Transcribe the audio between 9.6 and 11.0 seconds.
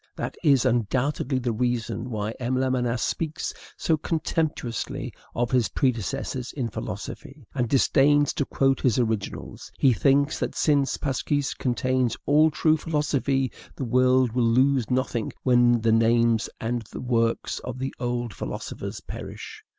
He thinks that, since